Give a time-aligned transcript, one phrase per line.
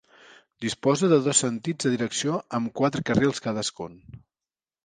[0.63, 4.01] Disposa de dos sentits de direcció amb quatre carrils cadascun.